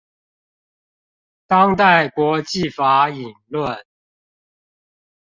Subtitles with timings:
[1.45, 3.83] 當代國際法引論